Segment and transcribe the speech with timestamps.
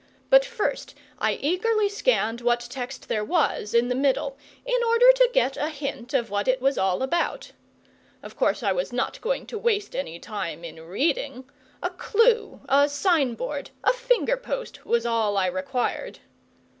[0.31, 4.35] But first I eagerly scanned what text there was in the middle,
[4.65, 7.51] in order to get a hint of what it was all about.
[8.23, 11.47] Of course I was not going to waste any time in reading.
[11.83, 16.17] A clue, a sign board, a finger post was all I required.